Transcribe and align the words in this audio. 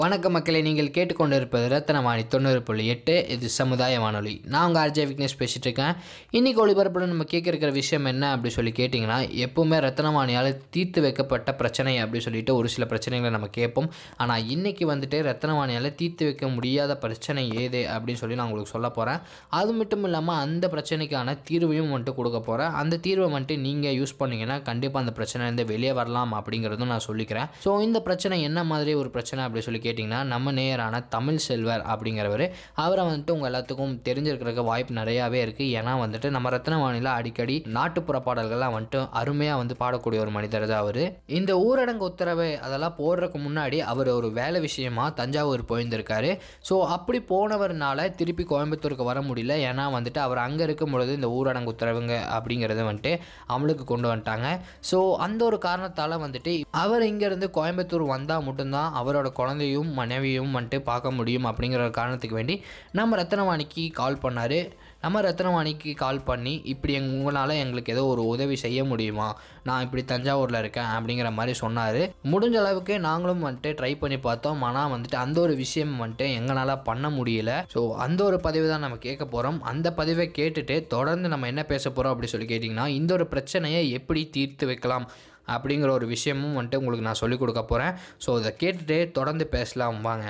வணக்க 0.00 0.26
மக்களை 0.34 0.58
நீங்கள் 0.66 0.90
கேட்டுக்கொண்டிருப்பது 0.96 1.64
ரத்தனவாணி 1.72 2.22
தொண்ணூறு 2.32 2.60
புள்ளி 2.66 2.84
எட்டு. 2.92 3.14
இது 3.34 3.46
சமுதாய 3.56 3.94
வானொலி. 4.02 4.34
நான் 4.52 4.66
உங்கள் 4.68 4.82
ஆர்ஜே 4.82 5.04
விக்னேஷ் 5.10 5.34
பேசிகிட்டு 5.40 5.66
இருக்கேன் 5.68 5.94
இன்றைக்கி 6.38 6.60
ஒளிபரப்பில் 6.64 7.10
நம்ம 7.12 7.24
கேட்க 7.32 7.50
இருக்கிற 7.52 7.70
விஷயம் 7.78 8.06
என்ன 8.10 8.24
அப்படி 8.34 8.50
சொல்லி 8.56 8.72
கேட்டிங்கன்னா 8.78 9.16
எப்போவுமே 9.46 9.78
ரத்தனவாணியால் 9.86 10.50
தீர்த்து 10.74 11.00
வைக்கப்பட்ட 11.06 11.54
பிரச்சனை 11.62 11.94
அப்படி 12.04 12.20
சொல்லிட்டு 12.26 12.54
ஒரு 12.60 12.70
சில 12.74 12.86
பிரச்சனைகளை 12.92 13.32
நம்ம 13.36 13.48
கேட்போம். 13.58 13.88
ஆனால் 14.24 14.46
இன்றைக்கி 14.54 14.86
வந்துட்டு 14.92 15.20
ரத்தனவாணியால் 15.28 15.90
தீர்த்து 16.00 16.28
வைக்க 16.28 16.48
முடியாத 16.56 16.96
பிரச்சனை 17.04 17.44
ஏது 17.64 17.82
அப்படின்னு 17.96 18.22
சொல்லி 18.22 18.38
நான் 18.40 18.48
உங்களுக்கு 18.50 18.74
சொல்ல 18.76 18.90
போகிறேன் 19.00 19.20
அது 19.60 19.74
மட்டும் 19.80 20.06
இல்லாமல் 20.10 20.40
அந்த 20.44 20.70
பிரச்சனைக்கான 20.76 21.36
தீர்வையும் 21.50 21.92
வந்துட்டு 21.94 22.16
கொடுக்க 22.20 22.42
போகிறேன் 22.48 22.72
அந்த 22.82 23.00
தீர்வை 23.08 23.30
வந்துட்டு 23.34 23.58
நீங்கள் 23.66 23.98
யூஸ் 24.00 24.16
பண்ணிங்கன்னா 24.22 24.58
கண்டிப்பாக 24.70 25.04
அந்த 25.06 25.14
பிரச்சனை 25.20 25.42
வந்து 25.50 25.68
வெளியே 25.74 25.92
வரலாம் 26.00 26.34
அப்படிங்கிறதும் 26.40 26.92
நான் 26.94 27.06
சொல்லிக்கிறேன். 27.10 27.50
ஸோ 27.66 27.76
இந்த 27.88 28.00
பிரச்சனை 28.08 28.40
என்ன 28.50 28.66
மாதிரி 28.72 28.94
ஒரு 29.02 29.12
பிரச்சனை 29.18 29.44
அப்படி 29.48 29.66
சொல்லி 29.68 29.82
கேட்டிங்கன்னா 29.90 30.22
நம்ம 30.32 30.56
நேயரான 30.60 31.04
தமிழ் 31.16 31.44
செல்வர் 31.48 31.86
அப்படிங்கிறவர் 31.92 32.46
அவரை 32.82 33.04
வந்துட்டு 33.08 33.34
உங்கள் 33.36 33.50
எல்லாத்துக்கும் 33.50 33.94
தெரிஞ்சிருக்கிறதுக்கு 34.08 34.64
வாய்ப்பு 34.68 34.98
நிறையாவே 34.98 35.38
இருக்குது 35.44 35.70
ஏன்னா 35.78 35.92
வந்துட்டு 36.02 36.28
நம்ம 36.34 36.50
ரத்னவாணியில் 36.54 37.08
அடிக்கடி 37.16 37.56
நாட்டுப்புற 37.76 38.16
பாடல்கள்லாம் 38.26 38.74
வந்துட்டு 38.74 39.00
அருமையாக 39.20 39.60
வந்து 39.60 39.74
பாடக்கூடிய 39.80 40.18
ஒரு 40.24 40.32
மனிதர் 40.36 40.66
தான் 40.70 40.82
அவர். 40.84 41.00
இந்த 41.38 41.52
ஊரடங்கு 41.66 42.04
உத்தரவு 42.08 42.46
அதெல்லாம் 42.66 42.96
போடுறதுக்கு 42.98 43.38
முன்னாடி 43.46 43.78
அவர் 43.92 44.10
ஒரு 44.16 44.28
வேலை 44.38 44.58
விஷயமா 44.66 45.04
தஞ்சாவூர் 45.20 45.62
போயிருந்திருக்காரு. 45.70 46.30
ஸோ 46.68 46.74
அப்படி 46.96 47.18
போனவர்னால 47.32 48.08
திருப்பி 48.20 48.44
கோயம்புத்தூருக்கு 48.52 49.06
வர 49.10 49.20
முடியல. 49.28 49.54
ஏன்னா 49.70 49.86
வந்துட்டு 49.96 50.20
அவர் 50.26 50.40
அங்கே 50.46 50.64
இருக்கும் 50.68 50.94
பொழுது 50.94 51.12
இந்த 51.18 51.30
ஊரடங்கு 51.38 51.72
உத்தரவுங்க 51.74 52.14
அப்படிங்கிறத 52.36 52.84
வந்துட்டு 52.90 53.12
அமலுக்கு 53.54 53.86
கொண்டு 53.92 54.08
வந்துட்டாங்க. 54.10 54.48
ஸோ 54.90 54.98
அந்த 55.26 55.40
ஒரு 55.48 55.58
காரணத்தால் 55.66 56.16
வந்துட்டு 56.24 56.52
அவர் 56.82 57.04
இங்கேருந்து 57.10 57.48
கோயம்புத்தூர் 57.58 58.04
வந்தால் 58.14 58.44
மட்டும்தான் 58.48 58.90
அவரோட 59.00 59.28
குழந்தையும் 59.38 59.79
மனைவியும் 59.82 60.54
வந்துட்டு 60.56 60.78
பார்க்க 60.90 61.10
முடியும் 61.10 61.48
அப்படிங்கிற 61.50 61.80
ஒரு 61.86 61.94
காரணத்துக்கு 61.98 62.38
வேண்டி 62.40 62.56
நம்ம 62.92 63.16
ரத்னவாணிக்கு 63.22 63.84
கால் 63.92 64.22
பண்ணார். 64.22 64.60
நம்ம 65.00 65.20
ரத்னவாணிக்கு 65.20 65.90
கால் 65.94 66.24
பண்ணி 66.24 66.52
இப்படி 66.72 66.92
எங் 66.92 67.12
உங்களால் 67.16 67.60
எங்களுக்கு 67.62 67.92
ஏதோ 67.92 68.02
ஒரு 68.04 68.26
உதவி 68.26 68.56
செய்ய 68.56 68.80
முடியுமா? 68.84 69.28
நான் 69.64 69.84
இப்படி 69.84 70.02
தஞ்சாவூரில் 70.12 70.58
இருக்கேன் 70.58 70.90
அப்படிங்கிற 70.96 71.28
மாதிரி 71.38 71.54
சொன்னார். 71.62 72.00
முடிஞ்ச 72.32 72.56
அளவுக்கு 72.62 72.98
நாங்களும் 73.06 73.44
வந்துட்டு 73.46 73.70
ட்ரை 73.80 73.92
பண்ணி 73.98 74.18
பார்த்தோம். 74.18 74.62
ஆனால் 74.62 74.92
வந்துட்டு 74.94 75.18
அந்த 75.24 75.40
ஒரு 75.40 75.54
விஷயம் 75.54 75.94
வந்துட்டு 76.02 76.26
எங்களால் 76.40 76.84
பண்ண 76.88 77.08
முடியல. 77.08 77.54
ஸோ 77.74 77.82
அந்த 78.06 78.24
ஒரு 78.24 78.40
பதிவு 78.40 78.68
தான் 78.68 78.84
நம்ம 78.86 78.96
கேட்க 79.06 79.24
போகிறோம் 79.24 79.62
அந்த 79.72 79.92
பதிவை 79.92 80.30
கேட்டுட்டு 80.38 80.86
தொடர்ந்து 80.86 81.28
நம்ம 81.34 81.46
என்ன 81.46 81.64
பேச 81.64 81.84
போகிறோம் 81.90 82.14
அப்படி 82.14 82.30
சொல்லி 82.34 82.48
கேட்டிங்கன்னா 82.52 82.86
இந்த 82.86 83.12
ஒரு 83.14 83.26
பிரச்சனையை 83.26 83.82
எப்படி 83.90 84.22
தீர்த்து 84.36 84.66
வைக்கலாம்? 84.66 85.08
அப்படிங்கிற 85.50 85.90
ஒரு 85.90 86.06
விஷயமும் 86.06 86.56
வந்துட்டு 86.56 86.76
உங்களுக்கு 86.76 87.06
நான் 87.06 87.20
சொல்லிக் 87.20 87.38
கொடுக்க 87.38 87.62
போகிறேன் 87.64 87.94
ஸோ 88.24 88.38
இதை 88.40 88.52
கேட்டுட்டு 88.62 88.98
தொடர்ந்து 89.12 89.46
பேசலாம். 89.48 89.98
வாங்க. 90.02 90.26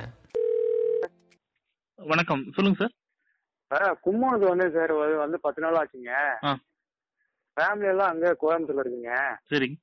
வணக்கம். 1.99 2.43
சொல்லுங்க 2.57 2.79
சார் 2.81 2.95
ஆ 3.71 3.91
கும்போணத்துக்கு 4.05 4.53
வந்து 4.53 4.67
சார் 4.71 4.93
வந்து 4.95 5.17
வந்து 5.17 5.39
பத்து 5.41 5.63
நாள் 5.63 5.79
ஆச்சுங்க. 5.81 6.13
ஃபேமிலி 7.57 7.89
எல்லாம் 7.89 8.11
அங்கே 8.13 8.31
கோயம்புத்தூர்ல 8.43 8.85
இருக்குங்க. 8.85 9.13
சரிங்க. 9.51 9.77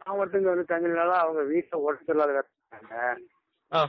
நான் 0.00 0.18
மட்டும் 0.18 0.40
இங்க 0.40 0.50
வந்து 0.50 0.70
தங்கினால 0.72 1.14
அவங்க 1.22 1.40
வீட்டில் 1.52 1.82
உடம்பு 1.82 2.12
இருக்காங்க 2.26 2.94
ஆ. 3.72 3.80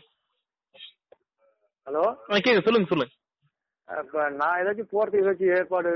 ஹலோ? 1.88 2.04
கேட்க 2.40 2.62
சொல்லுங்க 2.62 2.90
சொல்லுங்க. 2.90 3.14
இப்போ 3.88 4.22
நான் 4.32 4.58
ஏதாச்சும் 4.60 4.92
போகிறதுக்கு 4.92 5.22
ஏதாச்சும் 5.24 5.54
ஏற்பாடு 5.56 5.90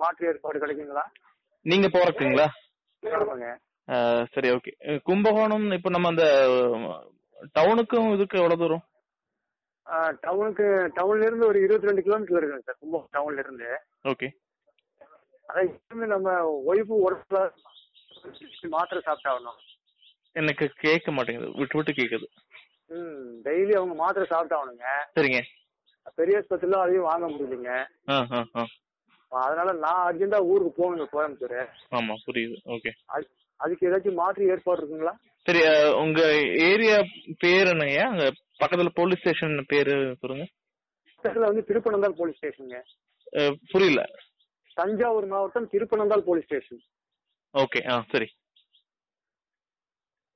மாற்று 0.00 0.26
ஏற்பாடு 0.26 0.62
கிடைக்குங்களா? 0.62 1.04
நீங்க 1.66 1.86
போறதுங்களா 1.88 2.48
ஆமாங்க. 3.02 3.46
சரி 4.34 4.48
ஓகே. 4.56 4.72
கும்பகோணம் 5.08 5.66
இப்போ 5.72 5.90
நம்ம 5.90 6.10
அந்த 6.12 6.26
டவுனுக்கும் 7.56 8.12
இதுக்கு 8.14 8.40
எவ்வளவு 8.40 8.62
தூரம்? 8.62 8.84
டவுனுக்கு 10.24 10.66
டவுன்ல 10.98 11.26
இருந்து 11.28 11.48
ஒரு 11.48 11.58
இருபத்தி 11.64 11.88
ரெண்டு 11.88 12.04
கிலோமீட்டர் 12.06 12.38
இருக்குங்க 12.38 12.66
சார் 12.68 12.80
கும்பகோணம் 12.82 13.14
டவுன்ல 13.16 13.42
இருந்து 13.44 13.68
ஓகே. 14.04 14.28
அதான் 15.48 15.70
இருந்து 15.70 16.06
நம்ம 16.14 16.28
ஒய்ஃபு 16.70 16.94
உடம்புல 17.06 17.40
மாத்திரை 18.76 19.00
சாப்பிட்டாகணும். 19.06 19.58
எனக்கு 20.36 20.64
கேட்க 20.84 21.10
மாட்டேங்குது 21.12 21.50
விட்டு 21.60 21.76
விட்டு 21.78 21.92
கேக்குது 21.92 22.26
ம் 22.90 23.32
டெய்லி 23.44 23.72
அவங்க 23.78 23.94
மாத்திரை 23.94 24.26
சாப்பிட்டாகணுங்க. 24.30 24.86
சரிங்க. 25.16 25.40
பெரிய 26.18 26.38
ஆஸ்பத்திரியில் 26.40 26.82
அதையும் 26.84 27.08
வாங்க 27.10 27.26
முடியலைங்க. 27.28 27.72
அதனால 29.32 29.72
நான் 29.84 30.00
அர்ஜென்ட்டா 30.08 30.40
ஊருக்கு 30.50 30.72
போகணுங்க 30.78 31.06
கோயம்புத்தூர். 31.12 31.58
ஆமா 31.98 32.14
புரியுது 32.26 32.56
ஓகே. 32.74 32.90
அதுக்கு 33.62 33.86
ஏதாச்சும் 33.88 34.18
மாற்று 34.18 34.48
ஏற்பாடு 34.52 34.80
இருக்குங்களா? 34.80 35.14
சரி 35.46 35.60
ஆ, 35.68 35.74
உங்க 36.00 36.20
ஏரியா 36.66 36.96
பேர் 37.40 37.70
என்னய்யா 37.70 38.04
அங்க 38.10 38.24
பக்கத்துல 38.60 38.90
போலீஸ் 38.98 39.20
ஸ்டேஷன் 39.22 39.54
பேரு 39.70 39.92
சொல்லுங்க. 40.22 40.44
பக்கத்துல 41.24 41.48
வந்து 41.50 41.64
திருப்பனந்தாள் 41.68 42.18
போலீஸ் 42.20 42.38
ஸ்டேஷனுங்க 42.40 42.78
ஆ, 43.32 43.42
புரியல. 43.72 44.02
தஞ்சாவூர் 44.76 45.26
மாவட்டம் 45.30 45.70
திருப்பனந்தாள் 45.72 46.26
போலீஸ் 46.26 46.48
ஸ்டேஷன் 46.48 46.80
ஓகே 47.54 47.80
ஆ 47.88 47.96
சரி. 48.12 48.28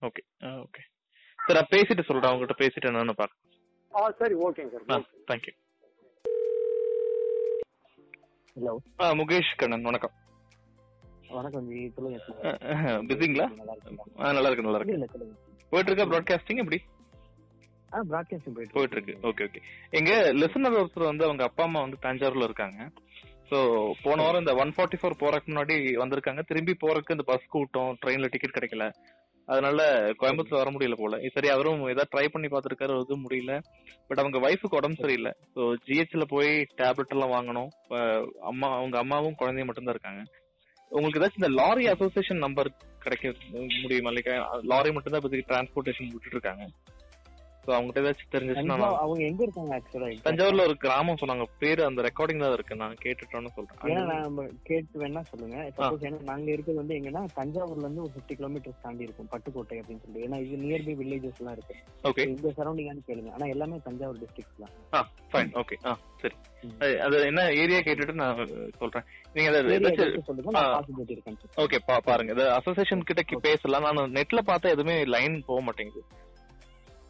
ஓகே 0.02 0.22
ஆ 0.42 0.50
ஓகே. 0.64 0.82
சரி 1.38 1.56
நான் 1.56 1.72
பேசிட்டு 1.72 2.06
சொல்றேன் 2.06 2.30
அவங்ககிட்ட 2.30 2.56
பேசிட்டு 2.60 2.88
என்னன்னு 2.90 3.14
பாருங்க 3.14 3.42
ஆ 3.92 4.10
சரி 4.18 4.34
ஓகேங்க 4.44 4.76
ஆ 4.76 4.86
sir 4.88 4.98
okay 4.98 5.22
thank you 5.30 5.54
hello 8.56 8.74
ஆ 9.00 9.08
முகேஷ் 9.18 9.50
கண்ணன் 9.56 9.86
வணக்கம். 9.88 10.14
வணக்கம் 11.36 11.66
ஜி. 11.70 11.78
சொல்லுங்க 11.94 12.18
பிஸிங்களா 13.08 13.46
ஆ 14.22 14.32
நல்லா 14.36 14.48
இருக்கு 14.48 14.66
நல்லா 14.66 14.80
இருக்கு 14.80 15.26
போயிட்டு 15.72 15.90
இருக்கா 15.90 16.06
ப்ராட்காஸ்டிங் 16.12 16.62
எப்படி? 16.62 16.78
ஆ 17.94 18.00
பிராட்காஸ்டிங் 18.10 18.56
போயிட்டு 18.76 18.96
இருக்கு 18.96 19.14
ஓகே 19.30 19.44
ஓகே 19.48 19.60
எங்க 19.98 20.10
லிசனர் 20.42 20.78
ஒருத்தர் 20.80 21.10
வந்து 21.10 21.26
அவங்க 21.28 21.44
அப்பா 21.48 21.64
அம்மா 21.68 21.80
வந்து 21.84 21.98
தஞ்சாவூர்ல 22.06 22.48
இருக்காங்க. 22.48 22.78
சோ 23.50 23.58
போன 24.04 24.22
வாரம் 24.26 24.42
இந்த 24.42 24.54
ஒன் 24.62 24.72
ஃபார்ட்டி 24.76 24.98
ஃபோர் 25.00 25.20
போறதுக்கு 25.22 25.50
முன்னாடி 25.52 25.74
வந்திருக்காங்க. 26.02 26.42
திரும்பி 26.50 26.74
போறதுக்கு 26.84 27.16
இந்த 27.16 27.26
பஸ் 27.32 27.52
கூட்டம் 27.54 27.92
ட்ரெயின்ல 28.02 28.30
டிக்கெட் 28.32 28.56
கிடைக்கல. 28.56 28.86
அதனால 29.48 29.80
கோயம்புத்தூர் 30.20 30.60
வர 30.60 30.70
முடியல 30.74 30.96
போல. 31.00 31.18
சரி 31.34 31.48
அவரும் 31.54 31.82
ஏதாவது 31.92 32.12
ட்ரை 32.14 32.24
பண்ணி 32.34 32.48
பார்த்திருக்காரு 32.54 32.96
எதுவும் 33.02 33.24
முடியல. 33.26 33.52
பட் 34.08 34.22
அவங்க 34.22 34.38
ஒய்ஃபுக்கு 34.46 34.80
உடம்பு 34.80 35.02
சரியில்லை. 35.02 35.32
ஸோ 35.54 35.60
ஜிஹெச்ல 35.86 36.26
போய் 36.34 36.50
டேப்லெட் 36.80 37.14
எல்லாம் 37.16 37.34
வாங்கணும். 37.36 37.70
அம்மா 38.52 38.68
அவங்க 38.80 38.98
அம்மாவும் 39.04 39.38
குழந்தையும் 39.42 39.70
மட்டும்தான் 39.70 39.96
இருக்காங்க. 39.96 40.24
உங்களுக்கு 40.96 41.20
ஏதாச்சும் 41.20 41.44
இந்த 41.44 41.62
லாரி 41.62 41.86
அசோசியேஷன் 41.86 42.44
நம்பர் 42.46 42.70
கிடைக்க 42.98 43.34
முடியுமா? 43.82 44.10
லைக் 44.10 44.30
லாரி 44.62 44.92
மட்டும் 44.92 45.12
தான் 45.12 45.20
இப்போதைக்கு 45.20 45.50
டிரான்ஸ்போர்டேஷன் 45.52 46.10
விட்டுட்டு 46.14 46.36
இருக்காங்க. 46.36 46.64
ஸோ 47.66 47.68
அவங்ககிட்ட 47.68 48.00
ஏதாச்சும் 48.00 48.34
தெரிஞ்சிச்சுன்னா 48.34 48.96
அவங்க 48.96 49.24
எங்க 49.24 49.42
இருக்காங்க 49.42 49.80
ஆக்சுவலா 49.80 50.16
தஞ்சாவூர்ல 50.24 50.60
ஒரு 50.60 50.76
கிராமம் 50.76 51.16
சொன்னாங்க. 51.26 51.44
பேரு 51.58 51.84
அந்த 51.84 52.02
ரெக்கார்டிங் 52.02 52.38
தான் 52.38 52.52
இருக்கு. 52.52 52.76
நான் 52.76 52.96
கேட்டுட்டோன்னு 53.04 53.46
ஏன்னா 53.46 53.46
சொல்றேன் 53.46 54.20
நம்ம 54.20 54.46
கேட்டு 54.62 55.00
வேணா 55.00 55.20
சொல்லுங்க. 55.20 55.70
சப்போஸ் 55.76 56.10
ஏன்னா 56.10 56.22
நாங்க 56.22 56.50
இருக்கிறது 56.50 56.74
வந்து 56.74 56.94
எங்கன்னா 56.94 57.24
தஞ்சாவூர்ல 57.36 57.78
இருந்து 57.78 58.02
ஒரு 58.02 58.10
ஃபிஃப்டி 58.16 58.30
கிலோமீட்டர்ஸ் 58.30 58.80
தாண்டி 58.82 59.02
இருக்கும் 59.02 59.28
பட்டுக்கோட்டை 59.30 59.78
அப்படின்னு 59.78 60.00
சொல்லிட்டு. 60.00 60.28
ஏன்னா 60.28 60.40
இது 60.40 60.56
நியர்பை 60.56 60.98
வில்லேஜஸ் 60.98 61.38
எல்லாம் 61.38 61.56
இருக்கு. 61.56 61.74
ஓகே 62.02 62.26
இந்த 62.26 62.52
சரௌண்டிங்கானு 62.56 63.00
கேளுங்க. 63.06 63.32
ஆனா 63.32 63.46
எல்லாமே 63.46 63.80
தஞ்சாவூர் 63.84 64.18
டிஸ்ட்ரிக்ட் 64.18 64.66
தான். 64.90 65.08
ஃபைன் 65.32 65.62
ஓகே 65.62 65.86
ஆ 65.86 65.98
சரி. 66.16 66.34
அது- 66.78 67.24
என்ன 67.24 67.50
ஏரியா 67.50 67.78
கேட்டுட்டு 67.78 68.12
நான் 68.12 68.46
சொல்றேன். 68.78 69.02
நீங்க 69.32 69.50
ஓகே 71.56 72.00
பாருங்க. 72.04 72.54
அசோசியேஷன் 72.54 73.02
கிட்ட 73.02 73.22
பேசலாம். 73.40 73.94
நான் 73.94 74.12
நெட்ல 74.12 74.38
பார்த்தா 74.46 74.62
எதுவுமே 74.62 75.04
லைன் 75.04 75.42
போக 75.46 75.60
மாட்டேங்குது. 75.60 76.04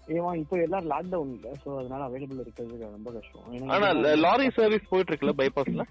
ஏமா 0.07 0.31
இப்போ 0.37 0.57
எல்லாரும் 0.61 0.91
லாக்டவுன் 0.91 1.35
இல்ல 1.35 1.51
சோ 1.63 1.71
அதனால 1.79 2.03
அவைலபிள் 2.09 2.41
இருக்கிறது 2.41 2.89
ரொம்ப 2.89 3.11
கஷ்டம். 3.13 3.71
ஆனா 3.71 3.87
லாரி 4.23 4.49
சர்வீஸ் 4.57 4.91
போயிட்டு 4.91 5.13
இருக்குல்ல 5.13 5.37
பைபாஸ்ல 5.41 5.85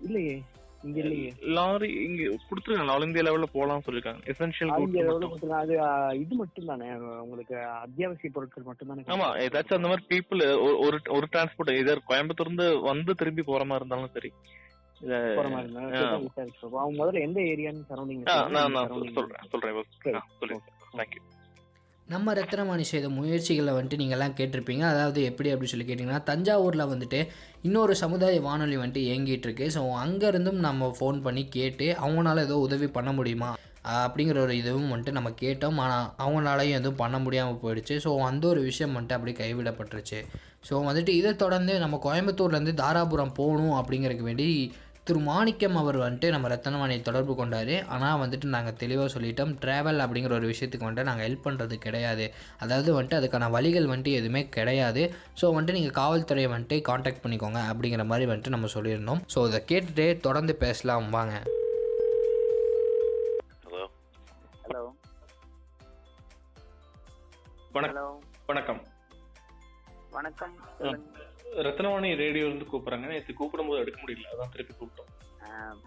இல்லையே 0.00 0.34
இங்க 0.82 0.98
இல்லையே. 1.00 1.30
லாரி 1.54 1.88
இங்க 2.04 2.20
கொடுத்துருக்காங்க 2.42 2.92
ஆல் 2.92 3.06
இந்தியா 3.06 3.24
லெவல்ல 3.26 3.48
போலாம் 3.52 3.82
சொல்லிருக்காங்க 3.86 4.22
எசென்ஷியல் 4.32 4.70
கூட்ஸ்? 4.74 5.50
அது 5.56 5.74
இது 6.20 6.34
மட்டும் 6.38 6.70
தானே 6.70 6.86
உங்களுக்கு 7.20 7.56
அத்தியாவசிய 7.80 8.30
பொருட்கள் 8.30 8.68
மட்டும் 8.68 8.90
தானே 8.90 9.04
ஆமா 9.14 9.26
ஏதாச்சும் 9.42 9.78
அந்த 9.78 9.90
மாதிரி 9.90 10.06
பீப்புள் 10.12 10.42
ஒரு 10.80 10.98
ஒரு 11.10 11.26
டிரான்ஸ்போர்ட் 11.28 11.72
இதர் 11.76 12.06
கோயம்புத்தூர் 12.08 12.48
இருந்து 12.48 12.68
வந்து 12.86 13.14
திரும்பி 13.20 13.44
போற 13.44 13.64
மாதிரி 13.64 13.84
இருந்தாலும் 13.84 14.14
சரி. 14.16 14.32
இத 15.00 15.18
முதல்ல 16.96 17.20
எந்த 17.22 17.40
ஏரியான்னு 17.50 17.84
சரௌண்டிங் 17.90 18.24
நான் 18.54 18.74
நான் 18.74 18.90
சொல்- 18.92 19.14
சொல்றேன் 19.14 19.46
சொல்றேன் 19.52 20.64
தேங்க்யூ 20.96 21.22
நம்ம 22.12 22.32
ரத்னமணி 22.36 22.84
செய்த 22.90 23.08
முயற்சிகளை 23.16 23.72
வந்துட்டு 23.74 23.98
நீங்கள்லாம் 24.00 24.34
கேட்டிருப்பீங்க. 24.38 24.84
அதாவது 24.92 25.20
எப்படி 25.30 25.48
அப்படின்னு 25.50 25.72
சொல்லி 25.72 25.86
கேட்டிங்கன்னா 25.88 26.22
தஞ்சாவூரில் 26.30 26.90
வந்துட்டு 26.92 27.18
இன்னொரு 27.66 27.94
சமுதாய 28.00 28.40
வானொலி 28.46 28.76
வந்துட்டு 28.80 29.02
இயங்கிட்டு 29.08 29.46
இருக்கு 29.48 29.66
ஸோ 29.74 29.80
அங்கேருந்தும் 30.04 30.58
நம்ம 30.66 30.88
ஃபோன் 30.98 31.18
பண்ணி 31.26 31.44
கேட்டு 31.56 31.88
அவங்களால 32.04 32.44
ஏதோ 32.48 32.56
உதவி 32.66 32.88
பண்ண 32.96 33.12
முடியுமா? 33.18 33.50
அப்படிங்கிற 34.00 34.38
ஒரு 34.46 34.54
இதுவும் 34.62 34.90
வந்துட்டு 34.92 35.16
நம்ம 35.18 35.30
கேட்டோம். 35.42 35.78
ஆனால் 35.84 36.08
அவங்களாலையும் 36.24 36.78
எதுவும் 36.80 37.00
பண்ண 37.04 37.18
முடியாமல் 37.24 37.62
போயிடுச்சு. 37.62 37.94
ஸோ 38.06 38.10
அந்த 38.30 38.44
ஒரு 38.52 38.62
விஷயம் 38.70 38.94
வந்துட்டு 38.96 39.18
அப்படியே 39.18 39.36
கைவிடப்பட்டுருச்சு. 39.42 40.20
ஸோ 40.68 40.82
வந்துட்டு 40.88 41.14
இதை 41.20 41.32
தொடர்ந்து 41.44 41.74
நம்ம 41.84 41.98
கோயம்புத்தூர்லேருந்து 42.06 42.74
தாராபுரம் 42.82 43.36
போகணும் 43.40 43.76
அப்படிங்கிறதுக்கு 43.80 44.30
வேண்டி 44.30 44.48
திரு 45.10 45.20
மாணிக்கம் 45.28 45.78
அவர் 45.80 45.96
வந்துட்டு 46.02 46.28
நம்ம 46.32 46.48
ரத்தனவாணியை 46.52 47.00
தொடர்பு 47.06 47.32
கொண்டார். 47.38 47.72
ஆனால் 47.94 48.18
வந்துட்டு 48.22 48.46
நாங்கள் 48.54 48.76
தெளிவாக 48.82 49.08
சொல்லிட்டோம் 49.14 49.52
ட்ராவல் 49.62 50.02
அப்படிங்கிற 50.04 50.32
ஒரு 50.36 50.46
விஷயத்துக்கு 50.50 50.86
வந்துட்டு 50.86 51.08
நாங்கள் 51.08 51.26
ஹெல்ப் 51.26 51.46
பண்ணுறது 51.46 51.76
கிடையாது. 51.86 52.26
அதாவது 52.64 52.90
வந்துட்டு 52.96 53.18
அதுக்கான 53.18 53.48
வழிகள் 53.56 53.88
வந்துட்டு 53.92 54.12
எதுவுமே 54.18 54.42
கிடையாது. 54.56 55.02
ஸோ 55.40 55.48
வந்துட்டு 55.54 55.76
நீங்கள் 55.78 55.96
காவல்துறையை 56.00 56.50
வந்துட்டு 56.52 56.78
காண்டாக்ட் 56.90 57.22
பண்ணிக்கோங்க 57.24 57.62
அப்படிங்கிற 57.70 58.04
மாதிரி 58.12 58.28
வந்துட்டு 58.30 58.54
நம்ம 58.56 58.70
சொல்லியிருந்தோம். 58.76 59.22
ஸோ 59.34 59.46
இதை 59.48 59.60
கேட்டுட்டு 59.72 60.06
தொடர்ந்து 60.26 60.54
பேசலாம். 60.64 61.08
வாங்க. 61.16 61.34
ஹலோ 63.64 63.82
ஹலோ 64.66 64.84
வணக்கம். 67.78 68.12
வணக்கம். 68.52 68.82
வணக்கம் 70.18 70.54
ரத்னவாணி 71.66 72.10
ரேடியோ 72.22 72.44
இருந்து 72.48 72.66
கூப்பிடுறாங்க. 72.72 73.06
நேற்று 73.12 73.32
கூப்பிடும்போது 73.40 73.82
எடுக்க 73.82 73.98
முடியல. 74.02 74.28
அதான் 74.34 74.52
திருப்பி 74.54 74.74
கூப்பிட்டோம். 74.74 75.10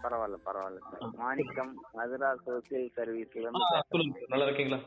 பரவாயில்ல 0.02 0.36
பரவாயில்ல 0.46 0.80
சார். 0.88 1.04
மாணிக்கம் 1.20 1.72
மதுரா 1.98 2.30
சோசியல் 2.46 2.88
சர்வீஸ்ல 2.96 3.50
நல்லா 4.32 4.46
இருக்கீங்களா? 4.46 4.78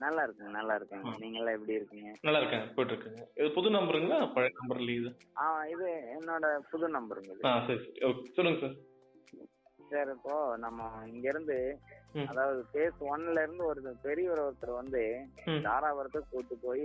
நல்லா 0.00 0.22
இருக்குங்க 0.24 0.50
நல்லா 0.58 0.74
இருக்குங்க. 0.78 1.10
நீங்க 1.22 1.38
எல்லாம் 1.40 1.56
எப்படி 1.58 1.76
இருக்கீங்க? 1.78 2.10
நல்லா 2.26 2.40
இருக்கேன் 2.40 2.64
போயிட்டு 2.74 2.94
இருக்குங்க. 2.94 3.22
இது 3.40 3.48
புது 3.56 3.68
நம்பருங்களா? 3.76 4.18
பழைய 4.34 4.52
நம்பர்ல 4.60 4.94
இது? 5.00 5.10
ஆ 5.42 5.44
இது 5.74 5.88
என்னோட 6.16 6.48
புது 6.72 6.88
நம்பருங்க 6.98 7.30
இது. 7.34 7.46
ஆ 7.50 7.54
சரி 7.68 7.80
சரி. 7.84 8.00
ஓகே 8.08 8.32
சொல்லுங்க 8.38 8.60
சார். 8.64 8.76
சார் 9.90 10.10
இப்போ 10.16 10.34
நம்ம 10.64 10.80
இங்க 11.14 11.26
இருந்து. 11.32 11.58
அதாவது 12.30 12.60
பேஸ் 12.74 13.00
ஒன்ல 13.12 13.42
இருந்து 13.46 13.64
ஒரு 13.66 13.80
பெரியவர் 14.02 14.44
ஒருத்தர் 14.46 14.80
வந்து. 14.82 15.02
தாராபுரத்தை 15.66 16.22
கூட்டு 16.30 16.56
போய் 16.66 16.84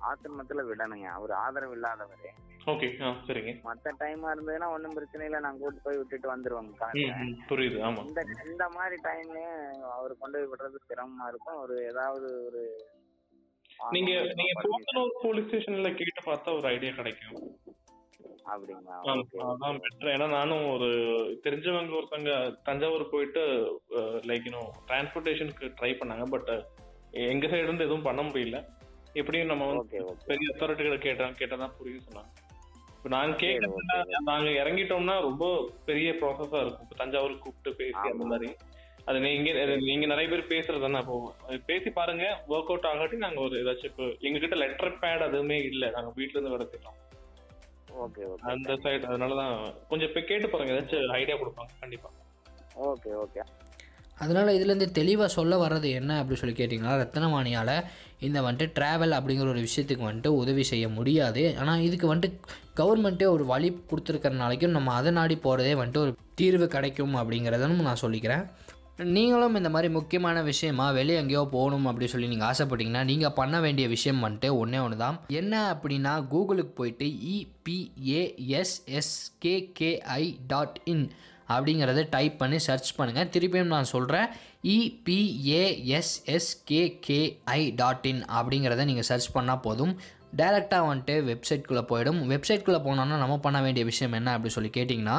ஆசிரமத்துல 0.00 0.64
விடணுங்க. 0.68 1.08
அவர் 1.10 1.32
ஆதரவு 1.42 1.72
இல்லாதவர். 1.72 2.26
ஓகே 2.66 2.88
சரிங்க. 3.26 3.52
மத்த 3.64 3.92
டைமா 3.98 4.28
இருந்ததுன்னா 4.34 4.68
ஒண்ணும் 4.70 4.94
பிரச்சனை 4.94 5.26
இல்லை 5.26 5.40
நான் 5.40 5.58
கூட்டு 5.58 5.80
போய் 5.84 5.96
விட்டுட்டு 5.96 6.28
வந்துருவாங்க 6.32 6.72
ம் 6.72 6.78
காலையில. 6.78 7.14
ம், 7.16 7.36
புரியுது 7.48 7.78
ஆமா. 7.88 8.02
இந்த 8.06 8.22
இந்த 8.50 8.68
மாதிரி 8.68 8.96
டைம்லயும் 9.02 9.60
அவர் 9.90 10.14
கொண்டு 10.18 10.38
போய் 10.38 10.50
விடுறது 10.52 10.78
சிரமமா 10.88 11.28
இருக்கும். 11.28 11.60
ஒரு 11.60 11.76
ஏதாவது 11.84 12.28
ஒரு 12.46 12.62
நீங்க 13.92 14.12
நீங்க 14.34 14.52
போத்தனூர் 14.64 15.22
போலீஸ் 15.22 15.46
ஸ்டேஷன்ல 15.46 15.88
கேட்டு 15.94 16.20
பார்த்தா 16.26 16.56
ஒரு 16.56 16.66
ஐடியா 16.66 16.92
கிடைக்கும். 16.92 17.38
அதான் 18.46 19.80
பெட்டர் 19.84 20.12
ஏன்னா 20.12 20.28
நானும் 20.28 20.70
ஒரு 20.72 20.88
தெரிஞ்சவங்க 21.44 21.96
ஒருத்தவங்க 21.98 22.34
தஞ்சாவூர் 22.62 23.10
போயிட்டு 23.10 23.42
லைக் 24.30 24.46
இன்னும் 24.46 24.70
ட்ரை 25.80 25.92
பண்ணாங்க. 26.00 26.26
பட் 26.30 26.50
எங்க 27.26 27.46
சைடு 27.46 27.66
இருந்து 27.66 27.84
எதுவும் 27.84 28.02
பண்ண 28.02 28.22
முடியல. 28.22 28.58
எப்படியும் 29.16 29.46
நம்ம 29.46 29.66
வந்து 29.66 29.98
பெரிய 30.26 30.48
அத்தாரிட்டிகளை 30.52 30.98
கேட்டா 30.98 31.28
கேட்டதான் 31.38 31.74
புரியும் 31.78 32.06
சொன்னாங்க. 32.06 32.30
இப்போ 32.96 33.08
நாங்க 33.08 33.36
கேட்கறதுனா. 33.36 33.96
நாங்க 34.22 34.48
இறங்கிட்டோம்னா 34.60 35.20
ரொம்ப 35.20 35.44
பெரிய 35.84 36.10
ப்ராசஸா 36.12 36.60
இருக்கும். 36.60 36.82
இப்போ 36.82 36.96
தஞ்சாவூர் 36.96 37.38
கூப்பிட்டு 37.38 37.72
பேசி 37.76 38.08
அந்த. 38.10 38.24
மாதிரி. 38.24 38.48
அது 39.04 39.18
நீங்க 39.20 39.50
நீங்க 39.82 40.06
நிறைய 40.06 40.28
பேர் 40.30 40.50
பேசுறது 40.50 40.80
தானே 40.80 40.98
அப்போ? 40.98 41.16
பேசி 41.66 41.90
பாருங்க 41.90 42.24
ஒர்க் 42.48 42.70
அவுட் 42.72 42.88
ஆகாட்டி 42.92 43.16
நாங்க 43.16 43.40
ஒரு 43.40 43.56
ஏதாச்சும் 43.62 43.84
இப்போ 43.84 44.06
எங்க 44.20 44.38
கிட்ட 44.38 44.56
லெட்டர் 44.56 44.98
பேட் 44.98 45.26
அதுவுமே 45.26 45.58
இல்ல. 45.64 45.90
நாங்க 45.90 46.12
வீட்ல 46.16 46.38
இருந்து 46.38 46.94
ஓகே 47.98 48.24
அந்த 48.46 48.72
சைடு 48.76 49.04
அதனாலதான் 49.06 49.54
கொஞ்சம் 49.88 50.08
இப்போ 50.08 50.20
கேட்டு 50.22 50.48
பாருங்க. 50.48 50.72
ஏதாச்சும் 50.74 51.12
ஐடியா 51.12 51.36
கொடுப்பாங்க 51.36 51.72
கண்டிப்பா. 51.80 52.08
Okay 52.86 53.12
okay. 53.16 53.42
அதனால் 54.20 54.54
இதுலேருந்து 54.56 54.88
தெளிவாக 54.98 55.30
சொல்ல 55.36 55.54
வர்றது 55.64 55.88
என்ன 56.00 56.12
அப்படின்னு 56.20 56.42
சொல்லி 56.42 56.56
கேட்டிங்கன்னா 56.58 56.92
ரத்தனவாணியால் 57.02 57.74
இந்த 58.26 58.38
வந்துட்டு 58.46 58.74
ட்ராவல் 58.76 59.16
அப்படிங்கிற 59.16 59.48
ஒரு 59.54 59.62
விஷயத்துக்கு 59.66 60.08
வந்துட்டு 60.08 60.30
உதவி 60.42 60.64
செய்ய 60.72 60.86
முடியாது. 60.98 61.42
ஆனால் 61.62 61.82
இதுக்கு 61.86 62.06
வந்துட்டு 62.14 62.38
கவர்மெண்ட்டே 62.80 63.26
ஒரு 63.36 63.46
வழி 63.52 63.68
கொடுத்துருக்கறனாலைக்கும் 63.90 64.76
நம்ம 64.76 64.94
அதை 65.00 65.12
நாடி 65.18 65.36
போகிறதே 65.46 65.74
வந்துட்டு 65.80 66.04
ஒரு 66.04 66.14
தீர்வு 66.40 66.68
கிடைக்கும் 66.76 67.16
அப்படிங்கிறதும் 67.22 67.88
நான் 67.88 68.04
சொல்லிக்கிறேன். 68.04 68.46
நீங்களும் 69.14 69.56
இந்த 69.58 69.70
மாதிரி 69.72 69.88
முக்கியமான 69.96 70.42
விஷயமா 70.42 70.84
வெளியே 70.98 71.16
எங்கேயோ 71.22 71.42
போகணும் 71.54 71.88
அப்படின்னு 71.88 72.12
சொல்லி 72.12 72.30
நீங்கள் 72.32 72.48
ஆசைப்பட்டீங்கன்னா 72.50 73.02
நீங்கள் 73.10 73.34
பண்ண 73.40 73.56
வேண்டிய 73.64 73.86
விஷயம் 73.94 74.22
வந்துட்டு 74.24 74.50
ஒன்றே 74.60 74.78
ஒன்று 74.84 74.96
தான் 75.02 75.16
என்ன 75.40 75.58
அப்படின்னா 75.72 76.12
கூகுளுக்கு 76.32 76.72
போயிட்டு 76.78 77.08
இபிஏஎஸ்எஸ்கேகேஐ 77.34 80.24
டாட் 80.52 80.78
இன் 80.92 81.04
அப்படிங்கிறத 81.54 82.04
டைப் 82.14 82.36
பண்ணி 82.42 82.58
சர்ச் 82.68 82.90
பண்ணுங்கள் 82.98 83.30
திருப்பியும் 83.34 83.74
நான் 83.74 83.90
சொல்கிறேன் 83.94 84.28
இபிஏஎஸ்எஸ்கேகேஐ 84.76 87.60
டாட் 87.80 88.06
இன் 88.12 88.22
அப்படிங்கிறத 88.38 88.86
நீங்கள் 88.90 89.08
சர்ச் 89.10 89.28
பண்ணால் 89.36 89.62
போதும். 89.66 89.92
டேரெக்டாக 90.38 90.86
வந்துட்டு 90.90 91.14
வெப்சைட்குள்ளே 91.30 91.82
போயிடும். 91.90 92.22
வெப்சைட்குள்ளே 92.32 92.80
போனோன்னா 92.86 93.18
நம்ம 93.24 93.36
பண்ண 93.48 93.58
வேண்டிய 93.66 93.84
விஷயம் 93.90 94.16
என்ன 94.20 94.32
அப்படி 94.36 94.52
சொல்லி 94.54 94.70
கேட்டிங்கன்னா 94.78 95.18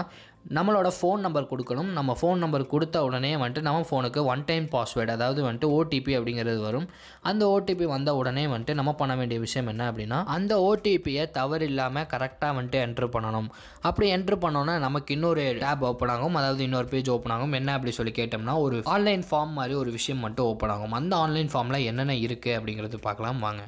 நம்மளோட 0.55 0.89
ஃபோன் 0.97 1.21
நம்பர் 1.23 1.47
கொடுக்கணும். 1.51 1.89
நம்ம 1.95 2.11
ஃபோன் 2.19 2.41
நம்பர் 2.43 2.63
கொடுத்த 2.73 2.97
உடனே 3.05 3.31
வந்துட்டு 3.35 3.61
நம்ம 3.67 3.79
ஃபோனுக்கு 3.87 4.19
ஒன் 4.31 4.43
டைம் 4.49 4.65
பாஸ்வேர்டு 4.73 5.11
அதாவது 5.15 5.39
வந்துட்டு 5.45 5.69
ஓடிபி 5.77 6.11
அப்படிங்கிறது 6.17 6.59
வரும். 6.67 6.85
அந்த 7.29 7.43
ஓடிபி 7.55 7.85
வந்த 7.93 8.09
உடனே 8.19 8.43
வந்துட்டு 8.51 8.73
நம்ம 8.79 8.91
பண்ண 9.01 9.15
வேண்டிய 9.21 9.39
விஷயம் 9.45 9.69
என்ன 9.71 9.85
அப்படின்னா 9.91 10.19
அந்த 10.35 10.53
ஓடிபியை 10.67 11.25
தவறு 11.39 11.67
இல்லாமல் 11.71 12.07
கரெக்டாக 12.13 12.51
வந்துட்டு 12.57 12.79
என்ட்ரு 12.85 13.09
பண்ணணும். 13.15 13.49
அப்படி 13.89 14.07
என்ட்ரு 14.15 14.37
பண்ணோன்னா 14.45 14.75
நமக்கு 14.85 15.13
இன்னொரு 15.17 15.43
டேப் 15.63 15.83
ஓப்பன் 15.89 16.13
ஆகும். 16.15 16.37
அதாவது 16.41 16.63
இன்னொரு 16.67 16.89
பேஜ் 16.93 17.11
ஓப்பன் 17.15 17.35
ஆகும். 17.37 17.57
என்ன 17.61 17.73
அப்படி 17.77 17.93
சொல்லி 17.99 18.13
கேட்டோம்னா 18.21 18.55
ஒரு 18.67 18.79
ஆன்லைன் 18.95 19.25
ஃபார்ம் 19.31 19.53
மாதிரி 19.59 19.75
ஒரு 19.83 19.91
விஷயம் 19.97 20.23
மட்டும் 20.27 20.49
ஓப்பன் 20.53 20.73
ஆகும். 20.75 20.95
அந்த 21.01 21.15
ஆன்லைன் 21.25 21.51
ஃபார்மில் 21.55 21.87
என்னென்ன 21.91 22.17
இருக்குது 22.27 22.57
அப்படிங்கிறது 22.59 22.99
பார்க்கலாம். 23.09 23.43
வாங்க. 23.47 23.63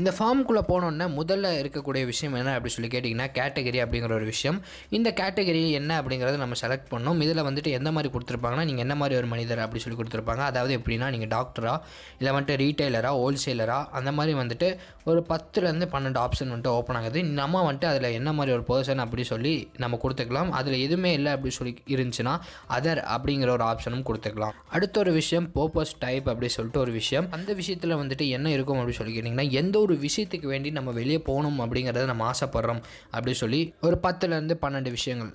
இந்த 0.00 0.10
ஃபார்முக்குள்ளே 0.16 0.60
போனோன்னே 0.68 1.06
முதல்ல 1.16 1.46
இருக்கக்கூடிய 1.62 2.02
விஷயம் 2.10 2.34
என்ன 2.34 2.52
அப்படி 2.58 2.72
சொல்லி 2.74 2.90
கேட்டிங்கன்னா 2.92 3.26
கேட்டகரி 3.38 3.78
அப்படிங்கிற 3.84 4.12
ஒரு 4.18 4.26
விஷயம். 4.30 4.58
இந்த 4.96 5.08
கேட்டகரி 5.18 5.70
என்ன 5.78 5.98
அப்படிங்கிறத 6.02 6.36
நம்ம 6.42 6.56
செலக்ட் 6.60 6.88
பண்ணோம். 6.92 7.18
இதில் 7.24 7.42
வந்துட்டு 7.48 7.70
எந்த 7.78 7.92
மாதிரி 7.92 8.10
கொடுத்துருப்பாங்கன்னா 8.14 8.64
நீங்கள் 8.68 8.84
என்ன 8.86 8.94
மாதிரி 8.94 9.18
ஒரு 9.18 9.28
மனிதர் 9.32 9.62
அப்படி 9.64 9.82
சொல்லி 9.84 9.98
கொடுத்துருப்பாங்க. 9.98 10.42
அதாவது 10.50 10.72
எப்படின்னா 10.78 11.08
நீங்கள் 11.14 11.32
டாக்டரா 11.34 11.74
இல்லை 12.20 12.32
வந்துட்டு 12.36 12.56
ரீட்டைலராக 12.62 13.18
ஹோல்சேலராக 13.22 13.84
அந்த 14.00 14.12
மாதிரி 14.12 14.38
வந்துட்டு 14.38 14.70
ஒரு 15.10 15.26
பத்துலேருந்து 15.28 15.88
பன்னெண்டு 15.94 16.20
ஆப்ஷன் 16.24 16.50
வந்துட்டு 16.52 16.72
ஓப்பன் 16.78 16.98
ஆகுது. 17.00 17.22
நம்ம 17.40 17.62
வந்துட்டு 17.68 17.84
அதில் 17.84 18.08
என்ன 18.20 18.32
மாதிரி 18.38 18.56
ஒரு 18.56 18.64
பர்சன் 18.72 19.04
அப்படி 19.04 19.22
சொல்லி 19.32 19.54
நம்ம 19.84 20.00
கொடுத்துக்கலாம். 20.02 20.50
அதில் 20.60 20.78
எதுவுமே 20.86 21.12
இல்லை 21.12 21.32
அப்படி 21.36 21.54
சொல்லி 21.58 21.74
இருந்துச்சுன்னா 21.96 22.34
அதர் 22.78 23.02
அப்படிங்கிற 23.16 23.50
ஒரு 23.58 23.66
ஆப்ஷனும் 23.70 24.06
கொடுத்துக்கலாம். 24.10 24.56
அடுத்த 24.68 25.00
ஒரு 25.04 25.12
விஷயம் 25.20 25.48
பர்பஸ் 25.58 25.94
டைப் 26.06 26.28
அப்படி 26.34 26.50
சொல்லிட்டு 26.58 26.80
ஒரு 26.80 26.94
விஷயம். 27.00 27.28
அந்த 27.38 27.52
விஷயத்தில் 27.62 27.98
வந்துட்டு 28.02 28.26
என்ன 28.38 28.50
இருக்கும் 28.56 28.80
அப்படின்னு 28.80 29.00
சொல்லி 29.02 29.20
கேட்டிங்கன்னா 29.20 29.48
எந்த 29.62 29.80
ஒரு 29.84 29.94
விஷயத்துக்கு 30.06 30.48
வேண்டி 30.54 30.70
நம்ம 30.78 30.90
வெளியே 31.00 31.20
போகணும் 31.28 31.58
அப்படிங்கிறத 31.64 32.04
நம்ம 32.10 32.26
ஆசைப்படுறோம் 32.32 32.82
அப்படி 33.16 33.34
சொல்லி 33.42 33.62
ஒரு 33.86 33.98
பத்துலேருந்து 34.06 34.56
பன்னெண்டு 34.64 34.90
விஷயங்கள் 34.98 35.32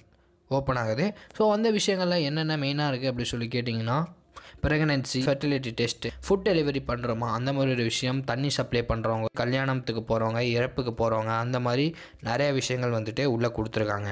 ஓப்பன் 0.52 0.80
ஆகுது. 0.82 1.06
ஸோ 1.38 1.46
அந்த 1.56 1.68
விஷயங்கள்லாம் 1.78 2.26
என்னென்ன 2.28 2.58
மெயினாக 2.58 2.92
இருக்குது 2.92 3.12
அப்படி 3.12 3.28
சொல்லி 3.32 3.48
கேட்டிங்கன்னா 3.56 3.98
pregnancy 4.64 5.20
fertility 5.26 5.72
test 5.80 6.12
food 6.26 6.46
delivery 6.48 6.82
பண்ணுறோமா 6.88 7.28
அந்த 7.38 7.50
மாதிரி 7.54 7.74
ஒரு 7.76 7.84
விஷயம் 7.92 8.20
தண்ணி 8.30 8.50
சப்ளை 8.58 8.82
பண்ணுறவங்க 8.92 9.28
கல்யாணத்துக்கு 9.42 10.02
போகிறவங்க 10.10 10.42
இறப்புக்கு 10.56 10.94
போகிறவங்க 11.00 11.34
அந்த 11.44 11.60
மாதிரி 11.66 11.86
நிறைய 12.22 12.50
விஷயங்கள் 12.60 12.96
வந்துட்டு 12.98 13.26
உள்ளே 13.36 13.52
கொடுத்துருக்காங்க. 13.58 14.12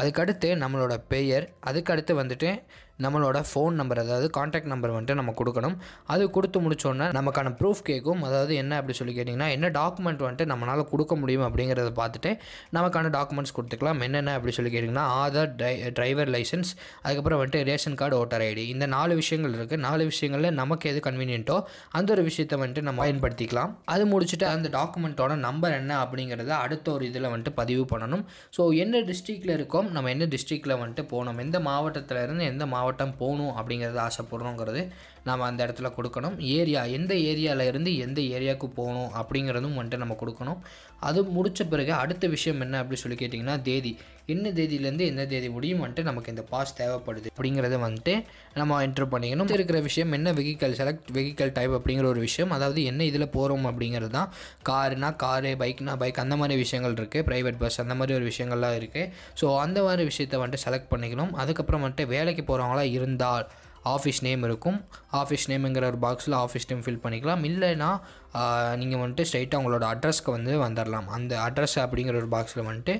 அதுக்கடுத்து 0.00 0.48
நம்மளோட 0.62 0.94
பெயர் 1.12 1.44
அதுக்கடுத்து 1.66 2.14
வந்துட்டு 2.22 2.50
நம்மளோட 3.04 3.38
ஃபோன் 3.48 3.74
நம்பர் 3.80 4.00
அதாவது 4.04 4.28
காண்டாக்ட் 4.38 4.70
நம்பர் 4.72 4.92
வந்துட்டு 4.94 5.18
நம்ம 5.20 5.34
கொடுக்கணும். 5.40 5.76
அது 6.12 6.24
கொடுத்து 6.36 6.58
முடிச்சோன்னே 6.64 7.06
நமக்கான 7.18 7.52
ப்ரூஃப் 7.60 7.82
கேட்கும். 7.90 8.20
அதாவது 8.28 8.52
என்ன 8.62 8.76
அப்படி 8.80 8.94
சொல்லி 9.00 9.14
கேட்டிங்கன்னா 9.18 9.48
என்ன 9.56 9.70
டாக்குமெண்ட் 9.80 10.22
வந்துட்டு 10.26 10.46
நம்மளால் 10.52 10.82
கொடுக்க 10.92 11.14
முடியும் 11.22 11.44
அப்படிங்கிறத 11.48 11.92
பார்த்துட்டு 12.00 12.30
நமக்கான 12.76 13.12
டாக்குமெண்ட்ஸ் 13.18 13.54
கொடுத்துக்கலாம். 13.58 14.00
என்னென்ன 14.06 14.34
அப்படி 14.38 14.54
சொல்லி 14.58 14.72
கேட்டிங்கன்னா 14.74 15.06
ஆதார் 15.22 15.52
ட்ரை 15.60 15.72
டிரைவர் 15.98 16.32
லைசன்ஸ் 16.36 16.72
அதுக்கப்புறம் 17.04 17.40
வந்துட்டு 17.42 17.62
ரேஷன் 17.70 17.98
கார்டு 18.00 18.18
ஓட்டர் 18.22 18.44
ஐடி 18.48 18.64
இந்த 18.74 18.88
நாலு 18.96 19.12
விஷயங்கள் 19.22 19.54
இருக்குது 19.58 19.82
நாலு 19.86 20.02
விஷயங்களில் 20.10 20.56
நமக்கு 20.60 20.90
எது 20.92 21.02
கன்வீனியன்ட்டோ 21.08 21.58
அந்த 21.98 22.08
ஒரு 22.16 22.24
விஷயத்தை 22.30 22.58
வந்துட்டு 22.62 22.86
நம்ம 22.88 23.02
பயன்படுத்திக்கலாம். 23.04 23.72
அது 23.94 24.04
முடிச்சுட்டு 24.12 24.48
அந்த 24.54 24.68
டாக்குமெண்ட்டோட 24.78 25.32
நம்பர் 25.46 25.76
என்ன 25.80 25.92
அப்படிங்கிறத 26.04 26.52
அடுத்த 26.64 26.86
ஒரு 26.96 27.04
இதில் 27.10 27.30
வந்துட்டு 27.32 27.54
பதிவு 27.62 27.84
பண்ணணும். 27.94 28.26
ஸோ 28.56 28.62
என்ன 28.82 29.04
டிஸ்ட்ரிக்டில் 29.12 29.54
இருக்கோம்? 29.58 29.88
நம்ம 29.96 30.10
என்ன 30.16 30.30
டிஸ்ட்ரிக்டில் 30.34 30.78
வந்துட்டு 30.82 31.06
போகணும் 31.14 31.40
எந்த 31.46 31.60
மாவட்டத்தில் 31.70 32.22
இருந்து 32.26 32.44
எந்த 32.52 32.64
மாவட்டம் 32.66 32.86
போகணும் 33.18 33.52
அப்படிங்கிறத 33.56 34.00
ஆசைப்படுறோங்கிறது 34.00 34.82
நாம் 35.28 35.48
அந்த 35.50 35.60
இடத்துல 35.66 35.90
கொடுக்கணும். 35.96 36.36
ஏரியா 36.58 36.82
எந்த 36.98 37.12
ஏரியாவில் 37.30 37.68
இருந்து 37.70 37.90
எந்த 38.06 38.20
ஏரியாவுக்கு 38.36 38.68
போகணும் 38.80 39.10
அப்படிங்கிறதும் 39.20 39.78
வந்துட்டு 39.78 40.02
நம்ம 40.04 40.16
கொடுக்கணும். 40.22 40.60
அது 41.08 41.20
முடித்த 41.34 41.64
பிறகு 41.72 41.92
அடுத்த 42.02 42.24
விஷயம் 42.36 42.62
என்ன 42.64 42.78
அப்படி 42.82 42.96
சொல்லி 43.02 43.16
கேட்டிங்கன்னா 43.18 43.56
தேதி. 43.68 43.92
என்ன 44.32 44.46
தேதியிலேருந்து 44.56 45.04
எந்த 45.10 45.22
தேதி 45.32 45.48
முடியும் 45.56 45.82
வந்துட்டு 45.82 46.08
நமக்கு 46.08 46.32
இந்த 46.32 46.42
பாஸ் 46.52 46.74
தேவைப்படுது 46.80 47.28
அப்படிங்கிறத 47.32 47.76
வந்துட்டு 47.84 48.14
நம்ம 48.60 48.80
என்ட்ரு 48.86 49.06
பண்ணிக்கணும். 49.12 49.52
இருக்கிற 49.56 49.78
விஷயம் 49.86 50.12
என்ன 50.16 50.32
வெஹிக்கல் 50.38 50.74
செலக்ட் 50.80 51.12
வெஹிக்கல் 51.16 51.52
டைப் 51.58 51.76
அப்படிங்கிற 51.78 52.08
ஒரு 52.14 52.22
விஷயம் 52.26 52.52
அதாவது 52.56 52.82
என்ன 52.90 53.04
இதில் 53.10 53.32
போகிறோம் 53.36 53.68
அப்படிங்கிறது 53.70 54.12
தான். 54.18 54.30
காருனா 54.70 55.10
காரு 55.24 55.52
பைக்னா 55.62 55.94
பைக் 56.02 56.22
அந்த 56.24 56.36
மாதிரி 56.40 56.56
விஷயங்கள் 56.64 56.96
இருக்குது 56.98 57.26
ப்ரைவேட் 57.30 57.60
பஸ் 57.62 57.80
அந்த 57.84 57.96
மாதிரி 58.00 58.16
ஒரு 58.18 58.26
விஷயங்கள்லாம் 58.32 58.76
இருக்குது 58.80 59.08
ஸோ 59.42 59.48
அந்த 59.64 59.78
மாதிரி 59.86 60.04
விஷயத்தை 60.10 60.40
வந்துட்டு 60.42 60.64
செலக்ட் 60.66 60.92
பண்ணிக்கணும். 60.92 61.32
அதுக்கப்புறம் 61.44 61.84
வந்துட்டு 61.86 62.06
வேலைக்கு 62.14 62.44
போகிறவங்களா 62.50 62.84
இருந்தால் 62.98 63.46
ஆஃபீஸ் 63.94 64.20
நேம் 64.26 64.44
இருக்கும். 64.48 64.78
ஆஃபீஸ் 65.20 65.46
நேமுங்கிற 65.50 65.86
ஒரு 65.92 66.00
பாக்ஸில் 66.06 66.38
ஆஃபீஸ் 66.44 66.68
நேம் 66.70 66.84
ஃபில் 66.86 67.02
பண்ணிக்கலாம். 67.04 67.42
இல்லைன்னா 67.50 67.90
நீங்கள் 68.80 69.00
வந்துட்டு 69.02 69.26
ஸ்ட்ரைட்டாக 69.30 69.62
உங்களோட 69.62 69.84
அட்ரஸ்க்கு 69.94 70.36
வந்து 70.36 70.54
வந்துடலாம் 70.66 71.08
அந்த 71.16 71.34
அட்ரஸ் 71.46 71.78
அப்படிங்கிற 71.84 72.16
ஒரு 72.22 72.30
பாக்ஸில் 72.36 72.68
வந்துட்டு 72.70 72.94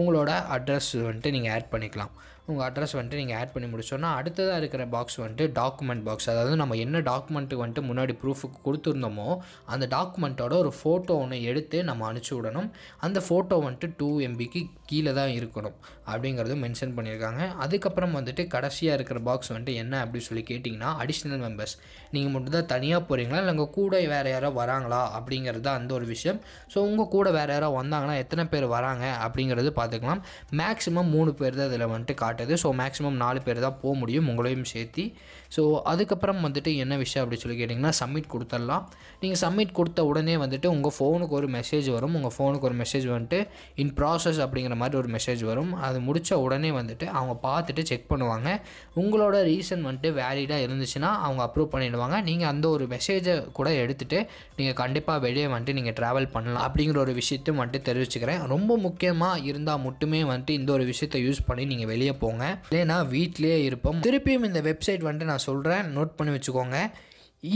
உங்களோட 0.00 0.32
அட்ரஸ் 0.56 0.92
வந்துட்டு 1.06 1.32
நீங்கள் 1.36 1.52
ஆட் 1.56 1.72
பண்ணிக்கலாம். 1.74 2.12
உங்கள் 2.50 2.66
அட்ரஸ் 2.66 2.94
வந்துட்டு 2.96 3.20
நீங்கள் 3.20 3.38
ஆட் 3.40 3.52
பண்ணி 3.54 3.66
முடிச்சோன்னா 3.72 4.08
அடுத்ததாக 4.18 4.60
இருக்கிற 4.60 4.82
பாக்ஸ் 4.94 5.18
வந்துட்டு 5.22 5.44
டாக்குமெண்ட் 5.58 6.02
பாக்ஸ் 6.06 6.28
அதாவது 6.32 6.56
நம்ம 6.60 6.76
என்ன 6.84 7.00
டாக்குமெண்ட்டுக்கு 7.08 7.62
வந்துட்டு 7.62 7.84
முன்னாடி 7.90 8.14
ப்ரூஃபுக்கு 8.22 8.58
கொடுத்துருந்தோமோ 8.66 9.28
அந்த 9.72 9.84
டாக்குமெண்ட்டோட 9.96 10.54
ஒரு 10.62 10.72
ஃபோட்டோ 10.78 11.14
ஒன்று 11.22 11.38
எடுத்து 11.50 11.78
நம்ம 11.90 12.06
அனுப்பிச்சி 12.08 12.34
விடணும். 12.38 12.68
அந்த 13.06 13.20
ஃபோட்டோ 13.26 13.58
வந்துட்டு 13.66 13.90
டூ 14.00 14.10
எம்பிக்கு 14.28 14.62
கீழே 14.90 15.12
தான் 15.20 15.32
இருக்கணும் 15.38 15.76
அப்படிங்கிறது 16.10 16.54
மென்ஷன் 16.64 16.94
பண்ணியிருக்காங்க. 16.96 17.42
அதுக்கப்புறம் 17.64 18.14
வந்துட்டு 18.18 18.42
கடைசியாக 18.54 18.96
இருக்கிற 18.98 19.18
பாக்ஸ் 19.28 19.50
வந்துட்டு 19.52 19.74
என்ன 19.82 19.94
அப்படின்னு 20.04 20.28
சொல்லி 20.28 20.44
கேட்டிங்கன்னா 20.50 20.90
அடிஷ்னல் 21.02 21.42
மெம்பர்ஸ் 21.44 21.74
நீங்கள் 22.14 22.32
மட்டும் 22.34 22.54
தான் 22.56 22.70
தனியாக 22.74 23.02
போகிறீங்களா 23.08 23.40
இல்லை 23.42 23.54
உங்கள் 23.56 23.74
கூட 23.78 24.00
வேறு 24.14 24.30
யாரோ 24.34 24.50
வராங்களா? 24.60 25.00
அப்படிங்கிறது 25.18 25.64
தான் 25.68 25.78
அந்த 25.80 25.92
ஒரு 25.98 26.06
விஷயம். 26.14 26.40
ஸோ 26.72 26.78
உங்கள் 26.88 27.10
கூட 27.16 27.28
வேறு 27.38 27.52
யாரோ 27.56 27.68
வந்தாங்கன்னா 27.80 28.16
எத்தனை 28.24 28.44
பேர் 28.54 28.66
வராங்க 28.76 29.04
அப்படிங்கிறது 29.26 29.72
பார்த்துக்கலாம். 29.80 30.22
மேக்ஸிமம் 30.60 31.12
மூணு 31.16 31.32
பேர் 31.40 31.58
தான் 31.60 31.70
இதில் 31.72 31.90
வந்துட்டு 31.92 32.16
காட்டுது. 32.24 32.54
ஸோ 32.64 32.70
மேக்ஸிமம் 32.82 33.20
நாலு 33.24 33.42
பேர் 33.48 33.66
தான் 33.66 33.78
போக 33.84 33.94
முடியும். 34.02 34.28
உங்களையும் 34.32 34.66
சேர்த்து 34.74 35.04
ஸோ 35.54 35.62
அதுக்கப்புறம் 35.92 36.40
வந்துட்டு 36.46 36.70
என்ன 36.82 36.94
விஷயம் 37.04 37.22
அப்படின்னு 37.24 37.44
சொல்லி 37.44 37.58
கேட்டிங்கன்னா 37.60 37.92
சப்மிட் 38.00 38.28
கொடுத்துடலாம். 38.34 38.84
நீங்கள் 39.22 39.40
சப்மிட் 39.42 39.72
கொடுத்த 39.78 40.00
உடனே 40.10 40.34
வந்துட்டு 40.42 40.68
உங்கள் 40.74 40.94
ஃபோனுக்கு 40.96 41.34
ஒரு 41.40 41.48
மெசேஜ் 41.56 41.88
வரும். 41.96 42.14
உங்கள் 42.18 42.34
ஃபோனுக்கு 42.36 42.68
ஒரு 42.70 42.76
மெசேஜ் 42.82 43.06
வந்துட்டு 43.14 43.40
இன் 43.84 43.92
ப்ராசஸ் 43.98 44.40
அப்படிங்கிற 44.44 44.76
மாதிரி 44.82 44.98
ஒரு 45.02 45.10
மெசேஜ் 45.16 45.42
வரும். 45.50 45.72
அது 45.86 45.98
முடித்த 46.08 46.38
உடனே 46.46 46.70
வந்துட்டு 46.78 47.08
அவங்க 47.18 47.34
பார்த்துட்டு 47.46 47.84
செக் 47.90 48.06
பண்ணுவாங்க. 48.12 48.48
உங்களோட 49.02 49.36
ரீசன் 49.50 49.82
வந்துட்டு 49.88 50.12
வேலிடாக 50.20 50.66
இருந்துச்சுன்னா 50.66 51.10
அவங்க 51.26 51.42
அப்ரூவ் 51.46 51.72
பண்ணிடுவாங்க. 51.74 52.16
நீங்கள் 52.28 52.50
அந்த 52.52 52.68
ஒரு 52.74 52.86
மெசேஜை 52.94 53.34
கூட 53.58 53.68
எடுத்துகிட்டு 53.82 54.20
நீங்கள் 54.60 54.78
கண்டிப்பாக 54.82 55.24
வெளியே 55.26 55.48
வந்துட்டு 55.54 55.76
நீங்கள் 55.80 55.96
ட்ராவல் 56.00 56.30
பண்ணலாம் 56.36 56.64
அப்படிங்கிற 56.68 56.98
ஒரு 57.04 57.14
விஷயத்தையும் 57.20 57.60
வந்துட்டு 57.62 57.86
தெரிவிச்சுக்கிறேன். 57.90 58.40
ரொம்ப 58.54 58.76
முக்கியமாக 58.86 59.44
இருந்தால் 59.50 59.82
மட்டுமே 59.88 60.22
வந்துட்டு 60.32 60.56
இந்த 60.60 60.72
ஒரு 60.78 60.86
விஷயத்தை 60.92 61.20
யூஸ் 61.26 61.42
பண்ணி 61.50 61.66
நீங்கள் 61.72 61.92
வெளியே 61.92 62.14
போங்க. 62.24 62.44
இல்லைன்னா 62.70 62.98
வீட்டிலேயே 63.16 63.58
இருப்போம். 63.68 64.00
திருப்பியும் 64.08 64.48
இந்த 64.50 64.62
வெப்சைட் 64.70 65.06
வந்துட்டு 65.06 65.30
நான் 65.32 65.39
சொல்கிறேன் 65.48 65.88
நோட் 65.96 66.16
பண்ணி 66.18 66.32
வச்சுக்கோங்க. 66.36 66.76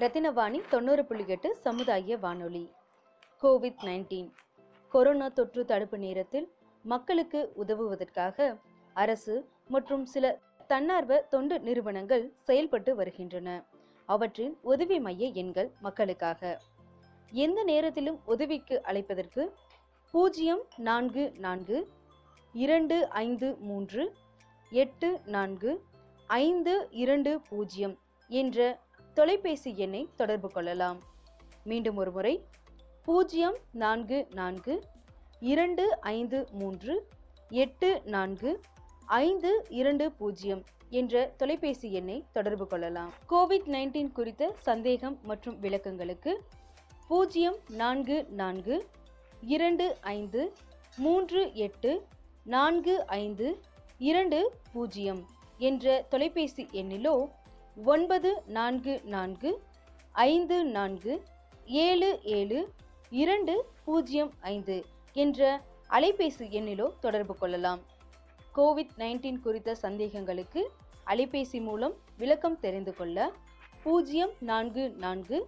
ரத்தினவாணி 0.00 0.58
தொண்ணூறு 0.68 1.04
புள்ளி 1.04 1.24
எட்டு 1.26 1.56
சமுதாய 1.56 2.16
வானொலி. 2.16 2.62
கோவிட் 3.42 3.82
நைன்டீன் 3.82 4.28
கொரோனா 4.88 5.28
தொற்று 5.28 5.64
தடுப்பு 5.64 5.98
நேரத்தில் 5.98 6.46
மக்களுக்கு 6.84 7.52
உதவுவதற்காக 7.56 8.56
அரசு 8.96 9.34
மற்றும் 9.68 10.04
சில 10.04 10.40
தன்னார்வ 10.66 11.18
தொண்டு 11.32 11.60
நிறுவனங்கள் 11.60 12.24
செயல்பட்டு 12.42 12.94
வருகின்றன. 12.94 13.48
அவற்றின் 14.08 14.58
உதவி 14.62 14.98
மைய 15.00 15.26
எண்கள் 15.42 15.70
மக்களுக்காக. 15.80 16.60
எந்த 17.30 17.62
நேரத்திலும் 17.64 18.20
உதவிக்கு 18.24 18.82
அழைப்பதற்கு 18.84 19.44
பூஜ்ஜியம் 20.14 20.62
நான்கு 20.76 21.32
நான்கு 21.38 21.78
இரண்டு 22.52 23.08
ஐந்து 23.08 23.56
மூன்று 23.60 24.04
எட்டு 24.70 25.20
நான்கு 25.26 25.72
ஐந்து 26.26 26.88
இரண்டு 26.90 27.40
பூஜ்ஜியம் 27.48 27.98
என்ற 28.28 28.78
தொலைபேசி 29.20 29.70
எண்ணை 29.84 30.08
தொடர்பு 30.20 30.48
கொள்ளலாம். 30.50 30.98
மீண்டும் 31.70 31.96
ஒரு 31.96 32.10
முறை 32.16 32.34
பூஜ்ஜியம் 33.06 33.56
நான்கு 33.82 34.18
நான்கு 34.34 34.74
இரண்டு 35.52 35.84
ஐந்து 36.00 36.38
மூன்று 36.60 36.94
எட்டு 37.50 38.02
நான்கு 38.14 38.50
ஐந்து 39.06 39.50
இரண்டு 39.80 40.04
பூஜ்ஜியம் 40.18 40.62
என்ற 41.00 41.22
தொலைபேசி 41.40 41.88
எண்ணை 41.92 42.16
தொடர்பு 42.32 42.66
கொள்ளலாம். 42.66 43.10
கோவிட் 43.32 43.66
நைன்டீன் 43.74 44.12
குறித்த 44.12 44.52
சந்தேகம் 44.68 45.18
மற்றும் 45.22 45.60
விளக்கங்களுக்கு 45.60 46.34
பூஜ்ஜியம் 47.08 47.58
நான்கு 47.82 48.26
நான்கு 48.40 48.76
இரண்டு 49.56 49.86
ஐந்து 50.16 50.52
மூன்று 50.96 51.42
எட்டு 51.66 51.92
நான்கு 52.56 53.06
ஐந்து 53.06 53.48
இரண்டு 53.98 54.40
பூஜ்ஜியம் 54.72 55.22
என்ற 55.58 56.04
தொலைபேசி 56.08 56.64
எண்ணிலோ 56.72 57.14
ஒன்பது 57.76 58.42
நான்கு 58.46 59.00
நான்கு 59.04 59.62
ஐந்து 60.12 60.64
நான்கு 60.64 61.22
ஏழு 61.64 62.20
ஏழு 62.22 62.72
இரண்டு 63.10 63.64
பூஜ்ஜியம் 63.84 64.32
ஐந்து 64.40 64.84
என்ற 65.12 65.60
அலைபேசி 65.90 66.46
எண்ணிலோ 66.50 66.92
தொடர்பு 67.00 67.36
கொள்ளலாம். 67.36 67.80
கோவிட் 68.54 68.88
நைன்டீன் 68.98 69.40
குறித்த 69.40 69.76
சந்தேகங்களுக்கு 69.82 70.66
அலைபேசி 71.06 71.60
மூலம் 71.60 71.94
விளக்கம் 72.18 72.60
தெரிந்து 72.60 72.96
கொள்ள 72.96 73.32
பூஜ்ஜியம் 73.82 74.30
நான்கு 74.40 74.90
நான்கு 74.90 75.46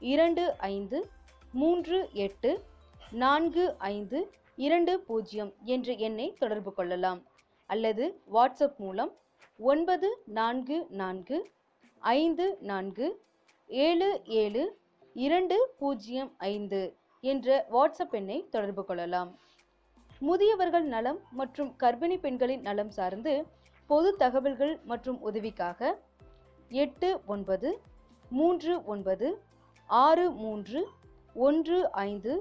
இரண்டு 0.00 0.56
ஐந்து 0.58 1.10
மூன்று 1.52 2.08
எட்டு 2.12 2.62
நான்கு 3.10 3.78
ஐந்து 3.78 4.32
இரண்டு 4.56 5.00
பூஜ்ஜியம் 5.00 5.52
என்ற 5.64 5.92
எண்ணை 5.92 6.36
தொடர்பு 6.38 6.74
கொள்ளலாம். 6.74 7.22
அல்லது 7.66 8.20
வாட்ஸ்அப் 8.32 8.76
மூலம் 8.76 9.12
ஒன்பது 9.58 10.22
நான்கு 10.26 10.86
நான்கு 10.90 11.50
ஐந்து 12.02 12.44
நான்கு 12.60 13.06
ஏழு 13.70 14.08
ஏழு 14.34 14.62
இரண்டு 15.16 15.56
பூஜ்ஜியம் 15.78 16.30
ஐந்து 16.38 16.80
என்ற 17.24 17.48
வாட்ஸ்அப் 17.70 18.14
எண்ணை 18.14 18.38
தொடர்பு 18.50 18.84
கொள்ளலாம். 18.84 19.30
முதியவர்கள் 20.20 20.86
நலம் 20.86 21.20
மற்றும் 21.30 21.70
கர்ப்பிணி 21.82 22.16
பெண்களின் 22.18 22.62
நலம் 22.62 22.90
சார்ந்து 22.90 23.34
பொது 23.90 24.16
தகவல்கள் 24.16 24.74
மற்றும் 24.84 25.18
உதவிக்காக 25.20 25.80
எட்டு 26.70 27.10
ஒன்பது 27.26 27.70
மூன்று 28.30 28.74
ஒன்பது 28.84 29.28
ஆறு 29.90 30.26
மூன்று 30.42 30.80
ஒன்று 31.36 31.78
ஐந்து 31.90 32.32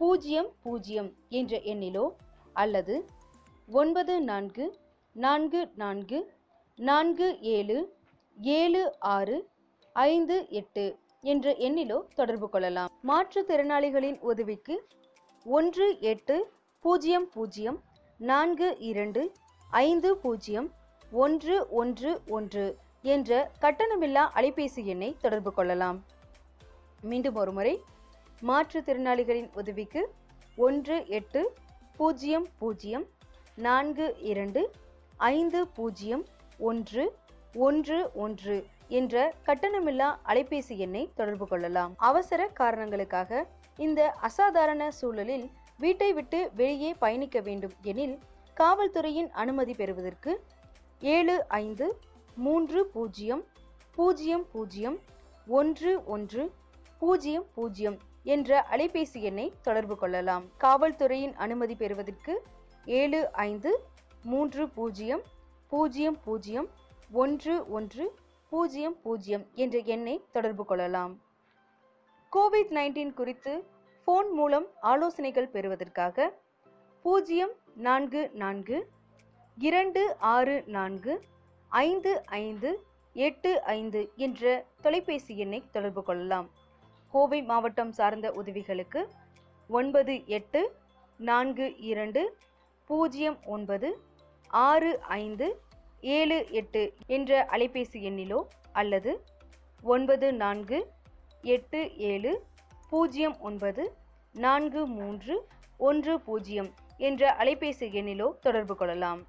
பூஜ்ஜியம் 0.00 0.50
பூஜ்ஜியம் 0.62 1.10
என்ற 1.30 1.60
எண்ணிலோ 1.72 2.04
அல்லது 2.52 2.94
ஒன்பது 3.68 4.20
நான்கு 4.20 4.66
நான்கு 5.16 5.60
நான்கு 5.74 6.18
நான்கு 6.78 7.28
ஏழு 7.40 7.78
ஏழு 8.42 8.98
ஆறு 8.98 9.48
ஐந்து 9.92 10.46
எட்டு 10.48 10.98
என்ற 11.20 11.52
எண்ணிலோ 11.52 12.02
தொடர்பு 12.14 12.48
கொள்ளலாம். 12.48 12.90
மாற்றுத்திறனாளிகளின் 13.08 14.18
உதவிக்கு 14.20 14.88
ஒன்று 15.44 16.00
எட்டு 16.00 16.50
பூஜ்ஜியம் 16.80 17.28
பூஜ்ஜியம் 17.28 17.82
நான்கு 18.18 18.76
இரண்டு 18.78 19.32
ஐந்து 19.70 20.16
பூஜ்ஜியம் 20.16 20.72
ஒன்று 21.10 21.68
ஒன்று 21.70 22.20
ஒன்று 22.28 22.76
என்ற 23.02 23.50
கட்டணமில்லா 23.60 24.24
அலைபேசி 24.34 24.84
எண்ணை 24.84 25.16
தொடர்பு 25.20 25.52
கொள்ளலாம். 25.52 26.04
மீண்டும் 27.02 27.34
ஒருமுறை 27.34 27.80
மாற்றுத்திறனாளிகளின் 28.42 29.50
உதவிக்கு 29.54 30.12
ஒன்று 30.56 31.06
எட்டு 31.06 31.52
பூஜ்ஜியம் 31.96 32.46
பூஜ்ஜியம் 32.58 33.06
நான்கு 33.54 34.16
இரண்டு 34.20 34.70
ஐந்து 35.16 35.66
பூஜ்ஜியம் 35.68 36.26
ஒன்று 36.58 37.19
ஒன்று 37.54 38.10
ஒன்று 38.14 38.66
என்ற 38.88 39.34
கட்டணமில்லா 39.46 40.08
அலைபேசி 40.24 40.76
எண்ணை 40.76 41.10
தொடர்பு 41.14 41.48
கொள்ளலாம். 41.48 41.94
அவசர 41.96 42.46
காரணங்களுக்காக 42.46 43.46
இந்த 43.76 44.10
அசாதாரண 44.10 44.90
சூழலில் 44.90 45.50
வீட்டை 45.78 46.12
விட்டு 46.12 46.50
வெளியே 46.54 46.94
பயணிக்க 46.94 47.40
வேண்டும் 47.40 47.72
எனில் 47.82 48.18
காவல்துறையின் 48.56 49.30
அனுமதி 49.30 49.74
பெறுவதற்கு 49.74 50.40
ஏழு 51.00 51.48
ஐந்து 51.48 51.98
மூன்று 52.36 52.86
பூஜ்ஜியம் 52.86 53.44
பூஜ்ஜியம் 53.94 54.46
பூஜ்ஜியம் 54.52 54.98
ஒன்று 55.46 56.04
ஒன்று 56.04 56.52
பூஜ்ஜியம் 56.98 57.46
பூஜ்ஜியம் 57.54 57.98
என்ற 58.22 58.66
அலைபேசி 58.70 59.20
எண்ணை 59.20 59.52
தொடர்பு 59.62 59.96
கொள்ளலாம். 59.96 60.44
காவல்துறையின் 60.60 61.34
அனுமதி 61.34 61.74
பெறுவதற்கு 61.74 62.42
ஏழு 62.84 63.32
ஐந்து 63.32 63.80
மூன்று 64.22 64.68
பூஜ்ஜியம் 64.68 65.22
பூஜ்ஜியம் 65.68 66.18
பூஜ்ஜியம் 66.24 66.68
ஒன்று 67.12 67.70
ஒன்று 67.70 68.04
பூஜ்ஜியம் 68.50 68.96
பூஜ்ஜியம் 69.02 69.46
என்ற 69.54 69.78
எண்ணை 69.78 70.24
தொடர்பு 70.32 70.64
கொள்ளலாம். 70.64 71.20
கோவிட் 72.32 72.72
நைன்டீன் 72.76 73.14
குறித்து 73.14 73.64
ஃபோன் 74.06 74.30
மூலம் 74.32 74.66
ஆலோசனைகள் 74.80 75.48
பெறுவதற்காக 75.48 76.32
பூஜ்ஜியம் 77.02 77.50
நான்கு 77.74 78.30
நான்கு 78.34 78.90
இரண்டு 79.58 80.16
ஆறு 80.18 80.64
நான்கு 80.66 81.22
ஐந்து 81.68 82.24
ஐந்து 82.24 82.84
எட்டு 83.12 83.62
ஐந்து 83.62 84.12
என்ற 84.16 84.64
தொலைபேசி 84.80 85.38
எண்ணை 85.38 85.62
தொடர்பு 85.70 86.02
கொள்ளலாம். 86.02 86.50
கோவை 87.10 87.42
மாவட்டம் 87.42 87.92
சார்ந்த 87.92 88.32
உதவிகளுக்கு 88.32 89.08
ஒன்பது 89.68 90.26
எட்டு 90.26 90.76
நான்கு 91.18 91.76
இரண்டு 91.76 92.36
பூஜ்ஜியம் 92.86 93.38
ஒன்பது 93.44 94.00
ஆறு 94.50 95.00
ஐந்து 95.00 95.62
ஏழு 96.02 96.46
எட்டு 96.50 96.92
என்ற 97.06 97.48
அலைபேசி 97.52 97.98
எண்ணிலோ 98.02 98.44
அல்லது 98.72 99.20
ஒன்பது 99.82 100.32
நான்கு 100.32 100.86
எட்டு 101.42 101.96
ஏழு 101.96 102.42
பூஜ்ஜியம் 102.90 103.40
ஒன்பது 103.40 103.92
நான்கு 104.32 104.86
மூன்று 104.86 105.46
ஒன்று 105.76 106.20
பூஜ்ஜியம் 106.20 106.70
என்ற 106.98 107.36
அலைபேசி 107.38 107.86
எண்ணிலோ 107.92 108.38
தொடர்பு 108.40 108.76
கொள்ளலாம். 108.76 109.26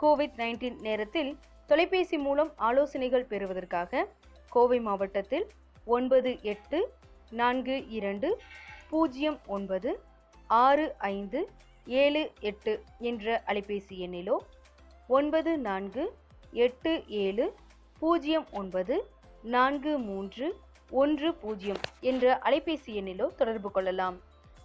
கோவிட் 0.00 0.36
நைன்டீன் 0.36 0.78
நேரத்தில் 0.80 1.36
தொலைபேசி 1.66 2.18
மூலம் 2.18 2.52
ஆலோசனைகள் 2.56 3.26
பெறுவதற்காக 3.26 4.06
கோவை 4.48 4.80
மாவட்டத்தில் 4.80 5.46
ஒன்பது 5.86 6.40
எட்டு 6.42 6.92
நான்கு 7.30 7.88
இரண்டு 7.88 8.40
பூஜ்ஜியம் 8.90 9.38
ஒன்பது 9.46 10.00
ஆறு 10.46 10.94
ஐந்து 10.98 11.48
ஏழு 11.86 12.30
எட்டு 12.40 12.82
என்ற 12.98 13.42
அலைபேசி 13.46 13.96
எண்ணிலோ 13.98 14.38
ஒன்பது 15.16 15.52
நான்கு 15.58 16.02
எட்டு 16.64 16.90
ஏழு 17.20 17.44
பூஜ்ஜியம் 18.00 18.44
ஒன்பது 18.58 18.96
நான்கு 19.54 19.92
மூன்று 20.08 20.46
ஒன்று 20.90 21.28
பூஜ்ஜியம் 21.40 21.80
என்ற 22.10 22.24
அலைபேசி 22.48 22.92
எண்ணிலோ 23.00 23.26
தொடர்பு 23.40 23.70
கொள்ளலாம். 23.70 24.16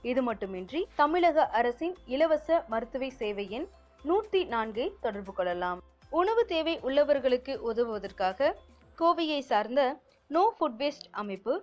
இது 0.02 0.22
மட்டுமின்றி 0.28 0.82
தமிழக 1.02 1.48
அரசின் 1.60 1.96
இலவச 2.16 2.60
மருத்துவ 2.74 3.10
சேவை 3.22 3.46
எண் 3.58 3.68
நூற்றி 4.04 4.42
நான்கை 4.54 4.88
தொடர்பு 5.06 5.34
கொள்ளலாம். 5.34 5.82
உணவு 6.22 6.44
தேவை 6.54 6.76
உள்ளவர்களுக்கு 6.88 7.56
உதவுவதற்காக 7.70 8.54
கோவையை 8.98 9.42
சார்ந்த 9.52 9.82
நோ 10.30 10.46
ஃபுட் 10.58 10.80
வேஸ்ட் 10.84 11.10
அமைப்பு 11.24 11.56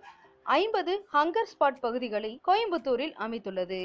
ஐம்பது 0.59 0.95
ஹங்கர் 1.15 1.51
ஸ்பாட் 1.53 1.83
பகுதிகளை 1.87 2.33
கோயம்புத்தூரில் 2.49 3.17
அமைத்துள்ளது. 3.27 3.83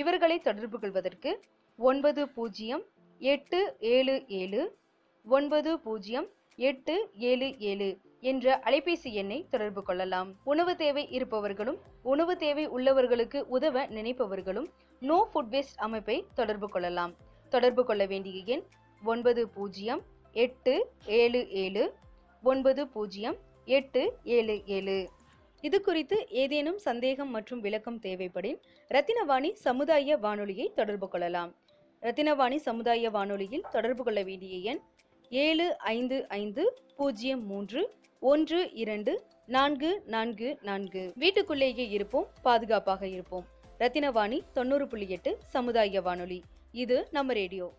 இவர்களை 0.00 0.38
தொடர்பு 0.48 0.78
கொள்வதற்கு 0.84 1.32
ஒன்பது 1.78 2.22
பூஜ்ஜியம் 2.36 2.82
எட்டு 3.30 3.76
ஏழு 3.78 4.24
ஏழு 4.26 4.78
ஒன்பது 5.26 5.78
பூஜ்ஜியம் 5.78 6.26
எட்டு 6.56 7.10
ஏழு 7.14 7.48
ஏழு 7.58 7.98
என்ற 8.20 8.60
அலைபேசி 8.64 9.10
எண்ணை 9.12 9.46
தொடர்பு 9.50 9.82
கொள்ளலாம். 9.82 10.34
உணவு 10.44 10.76
தேவை 10.76 11.08
இருப்பவர்களும் 11.10 11.78
உணவு 12.02 12.36
தேவை 12.36 12.68
உள்ளவர்களுக்கு 12.68 13.40
உதவ 13.56 13.86
நினைப்பவர்களும் 13.86 14.66
நோ 15.00 15.28
ஃபுட் 15.34 15.52
வேஸ்ட் 15.54 15.76
அமைப்பை 15.76 16.24
தொடர்பு 16.34 16.68
கொள்ளலாம். 16.68 17.14
தொடர்பு 17.48 17.84
கொள்ள 17.84 18.06
வேண்டிய 18.06 18.42
எண் 18.44 18.64
ஒன்பது 19.02 19.48
பூஜ்ஜியம் 19.48 20.02
எட்டு 20.32 20.90
ஏழு 21.06 21.48
ஏழு 21.50 21.94
ஒன்பது 22.42 22.88
பூஜ்ஜியம் 22.88 23.38
எட்டு 23.64 24.04
ஏழு 24.24 24.62
ஏழு. 24.66 25.10
இது 25.60 25.80
குறித்து 25.80 26.26
ஏதேனும் 26.28 26.78
சந்தேகம் 26.78 27.30
மற்றும் 27.30 27.60
விளக்கம் 27.60 28.00
தேவைப்படின் 28.00 28.60
ரத்தினவாணி 28.90 29.52
சமுதாய 29.52 30.16
வானொலியை 30.16 30.72
தொடர்பு 30.74 31.08
கொள்ளலாம். 31.08 31.52
ரத்தினவாணி 32.02 32.56
சமுதாய 32.56 33.10
வானொலியில் 33.10 33.64
தொடர்பு 33.70 34.04
கொள்ள 34.04 34.22
வேண்டிய 34.22 34.58
எண் 34.58 34.80
ஏழு 35.30 35.78
ஐந்து 35.78 36.28
ஐந்து 36.28 36.82
பூஜ்ஜியம் 36.96 37.46
மூன்று 37.46 37.94
ஒன்று 38.20 38.72
இரண்டு 38.72 39.22
நான்கு 39.46 40.02
நான்கு 40.06 40.58
நான்கு. 40.62 41.12
வீட்டுக்குள்ளேயே 41.16 41.88
இருப்போம் 41.88 42.26
பாதுகாப்பாக 42.42 43.06
இருப்போம். 43.06 43.44
ரத்தினவாணி 43.78 44.40
தொண்ணூறு 44.52 44.86
புள்ளி 44.86 45.08
எட்டு 45.08 45.38
சமுதாய 45.48 46.00
வானொலி. 46.00 46.42
இது 46.72 47.08
நம்ம 47.10 47.32
ரேடியோ. 47.32 47.72